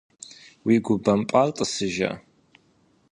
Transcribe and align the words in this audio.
Уи 0.65 0.75
гу 0.85 0.95
бэмпӀар 1.03 1.49
тӀысыжа? 1.55 2.11